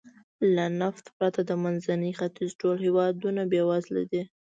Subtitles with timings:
[0.55, 4.21] له نفت پرته د منځني ختیځ ټول هېوادونه بېوزله دي.